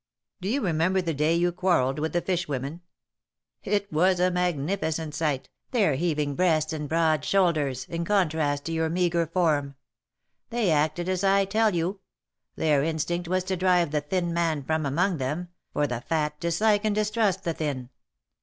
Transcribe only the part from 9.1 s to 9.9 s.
form.